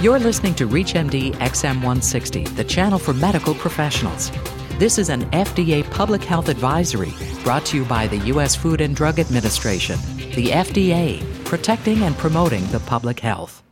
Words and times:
You're 0.00 0.18
listening 0.18 0.54
to 0.54 0.66
ReachMD 0.66 1.34
XM160, 1.34 2.56
the 2.56 2.64
channel 2.64 2.98
for 2.98 3.12
medical 3.12 3.52
professionals. 3.52 4.30
This 4.78 4.96
is 4.96 5.10
an 5.10 5.30
FDA 5.32 5.84
public 5.90 6.24
health 6.24 6.48
advisory 6.48 7.12
brought 7.44 7.66
to 7.66 7.76
you 7.76 7.84
by 7.84 8.06
the 8.06 8.16
U.S. 8.32 8.56
Food 8.56 8.80
and 8.80 8.96
Drug 8.96 9.18
Administration, 9.18 9.98
the 10.34 10.52
FDA, 10.52 11.22
protecting 11.44 12.02
and 12.02 12.16
promoting 12.16 12.66
the 12.68 12.80
public 12.80 13.20
health. 13.20 13.62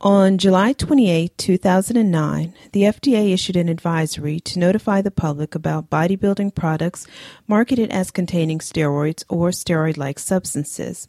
On 0.00 0.38
July 0.38 0.72
28, 0.72 1.38
2009, 1.38 2.54
the 2.72 2.82
FDA 2.82 3.32
issued 3.32 3.56
an 3.56 3.68
advisory 3.68 4.40
to 4.40 4.58
notify 4.58 5.02
the 5.02 5.12
public 5.12 5.54
about 5.54 5.88
bodybuilding 5.88 6.56
products 6.56 7.06
marketed 7.46 7.92
as 7.92 8.10
containing 8.10 8.58
steroids 8.58 9.22
or 9.28 9.50
steroid 9.50 9.96
like 9.96 10.18
substances. 10.18 11.06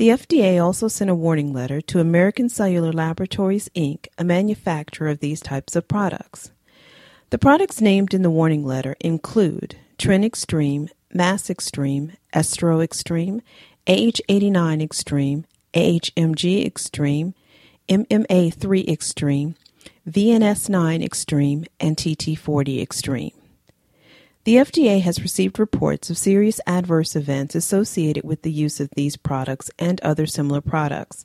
The 0.00 0.08
FDA 0.08 0.58
also 0.58 0.88
sent 0.88 1.10
a 1.10 1.14
warning 1.14 1.52
letter 1.52 1.82
to 1.82 2.00
American 2.00 2.48
Cellular 2.48 2.90
Laboratories, 2.90 3.68
Inc., 3.76 4.06
a 4.16 4.24
manufacturer 4.24 5.10
of 5.10 5.20
these 5.20 5.42
types 5.42 5.76
of 5.76 5.88
products. 5.88 6.52
The 7.28 7.36
products 7.36 7.82
named 7.82 8.14
in 8.14 8.22
the 8.22 8.30
warning 8.30 8.64
letter 8.64 8.96
include 9.00 9.76
Tren 9.98 10.24
Extreme, 10.24 10.88
Mass 11.12 11.50
Extreme, 11.50 12.12
Estro 12.34 12.82
Extreme, 12.82 13.42
AH89 13.86 14.82
Extreme, 14.82 15.44
AHMG 15.74 16.64
Extreme, 16.64 17.34
MMA3 17.90 18.88
Extreme, 18.88 19.54
VNS9 20.08 21.04
Extreme, 21.04 21.66
and 21.78 21.98
TT40 21.98 22.80
Extreme. 22.80 23.39
The 24.50 24.56
FDA 24.56 25.00
has 25.02 25.22
received 25.22 25.60
reports 25.60 26.10
of 26.10 26.18
serious 26.18 26.60
adverse 26.66 27.14
events 27.14 27.54
associated 27.54 28.24
with 28.24 28.42
the 28.42 28.50
use 28.50 28.80
of 28.80 28.90
these 28.96 29.16
products 29.16 29.70
and 29.78 30.00
other 30.00 30.26
similar 30.26 30.60
products. 30.60 31.24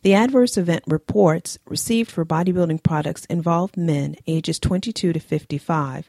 The 0.00 0.14
adverse 0.14 0.56
event 0.56 0.82
reports 0.86 1.58
received 1.66 2.10
for 2.10 2.24
bodybuilding 2.24 2.82
products 2.82 3.26
involve 3.26 3.76
men 3.76 4.16
ages 4.26 4.58
22 4.58 5.12
to 5.12 5.20
55 5.20 6.08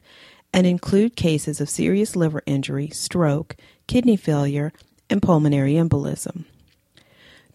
and 0.54 0.66
include 0.66 1.14
cases 1.14 1.60
of 1.60 1.68
serious 1.68 2.16
liver 2.16 2.42
injury, 2.46 2.88
stroke, 2.88 3.56
kidney 3.86 4.16
failure, 4.16 4.72
and 5.10 5.20
pulmonary 5.20 5.74
embolism. 5.74 6.46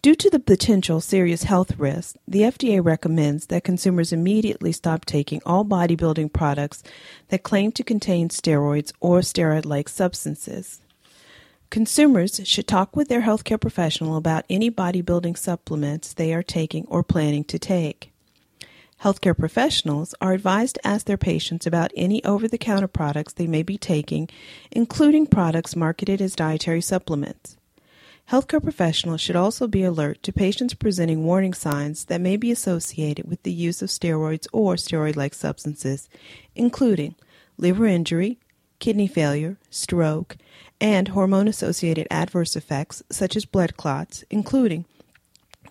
Due 0.02 0.16
to 0.16 0.28
the 0.30 0.40
potential 0.40 1.00
serious 1.00 1.44
health 1.44 1.78
risks, 1.78 2.18
the 2.26 2.40
FDA 2.40 2.84
recommends 2.84 3.46
that 3.46 3.62
consumers 3.62 4.12
immediately 4.12 4.72
stop 4.72 5.04
taking 5.04 5.40
all 5.46 5.64
bodybuilding 5.64 6.32
products 6.32 6.82
that 7.28 7.44
claim 7.44 7.70
to 7.70 7.84
contain 7.84 8.28
steroids 8.28 8.92
or 8.98 9.20
steroid 9.20 9.64
like 9.64 9.88
substances. 9.88 10.80
Consumers 11.70 12.40
should 12.42 12.66
talk 12.66 12.96
with 12.96 13.06
their 13.06 13.22
healthcare 13.22 13.60
professional 13.60 14.16
about 14.16 14.44
any 14.50 14.72
bodybuilding 14.72 15.38
supplements 15.38 16.12
they 16.12 16.34
are 16.34 16.42
taking 16.42 16.84
or 16.88 17.04
planning 17.04 17.44
to 17.44 17.56
take. 17.56 18.12
Healthcare 19.02 19.38
professionals 19.38 20.16
are 20.20 20.32
advised 20.32 20.74
to 20.74 20.86
ask 20.86 21.06
their 21.06 21.16
patients 21.16 21.64
about 21.64 21.92
any 21.94 22.24
over 22.24 22.48
the 22.48 22.58
counter 22.58 22.88
products 22.88 23.34
they 23.34 23.46
may 23.46 23.62
be 23.62 23.78
taking, 23.78 24.28
including 24.72 25.28
products 25.28 25.76
marketed 25.76 26.20
as 26.20 26.34
dietary 26.34 26.80
supplements. 26.80 27.56
Healthcare 28.32 28.62
professionals 28.62 29.20
should 29.20 29.36
also 29.36 29.68
be 29.68 29.82
alert 29.82 30.22
to 30.22 30.32
patients 30.32 30.72
presenting 30.72 31.22
warning 31.22 31.52
signs 31.52 32.06
that 32.06 32.18
may 32.18 32.38
be 32.38 32.50
associated 32.50 33.28
with 33.28 33.42
the 33.42 33.52
use 33.52 33.82
of 33.82 33.90
steroids 33.90 34.46
or 34.54 34.76
steroid 34.76 35.16
like 35.16 35.34
substances, 35.34 36.08
including 36.54 37.14
liver 37.58 37.84
injury, 37.84 38.38
kidney 38.78 39.06
failure, 39.06 39.58
stroke, 39.68 40.38
and 40.80 41.08
hormone 41.08 41.46
associated 41.46 42.06
adverse 42.10 42.56
effects 42.56 43.02
such 43.10 43.36
as 43.36 43.44
blood 43.44 43.76
clots, 43.76 44.24
including 44.30 44.86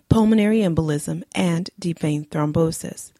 pulmonary 0.08 0.58
embolism 0.58 1.24
and 1.34 1.68
deep 1.80 1.98
vein 1.98 2.26
thrombosis. 2.26 3.10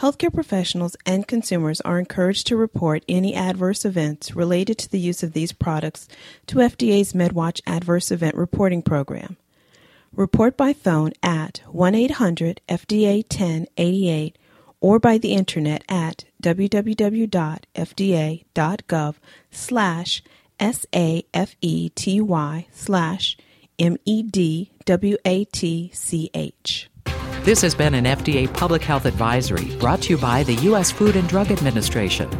Healthcare 0.00 0.32
professionals 0.32 0.96
and 1.04 1.28
consumers 1.28 1.82
are 1.82 1.98
encouraged 1.98 2.46
to 2.46 2.56
report 2.56 3.04
any 3.06 3.34
adverse 3.34 3.84
events 3.84 4.34
related 4.34 4.78
to 4.78 4.90
the 4.90 4.98
use 4.98 5.22
of 5.22 5.34
these 5.34 5.52
products 5.52 6.08
to 6.46 6.56
FDA's 6.56 7.12
MedWatch 7.12 7.60
Adverse 7.66 8.10
Event 8.10 8.34
Reporting 8.34 8.80
Program. 8.80 9.36
Report 10.16 10.56
by 10.56 10.72
phone 10.72 11.12
at 11.22 11.58
1 11.66 11.94
800 11.94 12.62
FDA 12.66 13.22
1088 13.24 14.38
or 14.80 14.98
by 14.98 15.18
the 15.18 15.34
internet 15.34 15.84
at 15.86 16.24
www.fda.gov 16.42 17.24
slash 19.50 20.22
S-A-F-E-T-Y 20.58 22.66
slash 22.72 23.36
M-E-D-W-A-T-C-H. 23.78 24.70
This 27.42 27.62
has 27.62 27.74
been 27.74 27.94
an 27.94 28.04
FDA 28.04 28.52
public 28.52 28.82
health 28.82 29.06
advisory 29.06 29.74
brought 29.76 30.02
to 30.02 30.10
you 30.10 30.18
by 30.18 30.42
the 30.42 30.56
U.S. 30.56 30.90
Food 30.90 31.16
and 31.16 31.26
Drug 31.26 31.50
Administration. 31.50 32.30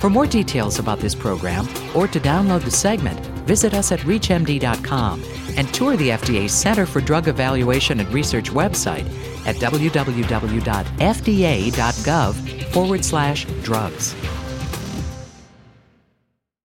For 0.00 0.10
more 0.10 0.26
details 0.26 0.80
about 0.80 0.98
this 0.98 1.14
program 1.14 1.68
or 1.94 2.08
to 2.08 2.18
download 2.18 2.64
the 2.64 2.70
segment, 2.72 3.20
visit 3.46 3.72
us 3.72 3.92
at 3.92 4.00
ReachMD.com 4.00 5.22
and 5.56 5.72
tour 5.72 5.96
the 5.96 6.08
FDA's 6.08 6.50
Center 6.52 6.86
for 6.86 7.00
Drug 7.00 7.28
Evaluation 7.28 8.00
and 8.00 8.12
Research 8.12 8.50
website 8.50 9.06
at 9.46 9.54
www.fda.gov 9.56 9.92
forward 12.72 13.04
slash 13.04 13.44
drugs. 13.62 14.16